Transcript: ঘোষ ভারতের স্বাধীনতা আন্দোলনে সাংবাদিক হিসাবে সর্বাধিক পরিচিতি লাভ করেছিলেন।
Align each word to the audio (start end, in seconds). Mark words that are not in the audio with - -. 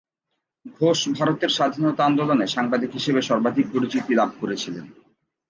ঘোষ 0.79 0.99
ভারতের 1.09 1.49
স্বাধীনতা 1.49 2.01
আন্দোলনে 2.05 2.45
সাংবাদিক 2.47 2.91
হিসাবে 2.91 3.21
সর্বাধিক 3.21 3.65
পরিচিতি 3.73 4.11
লাভ 4.15 4.29
করেছিলেন। 4.41 4.85